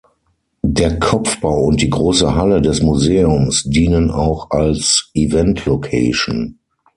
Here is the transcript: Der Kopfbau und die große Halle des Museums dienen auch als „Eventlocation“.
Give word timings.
Der 0.65 0.97
Kopfbau 0.97 1.65
und 1.65 1.79
die 1.79 1.91
große 1.91 2.33
Halle 2.33 2.59
des 2.59 2.81
Museums 2.81 3.61
dienen 3.65 4.09
auch 4.09 4.49
als 4.49 5.11
„Eventlocation“. 5.13 6.57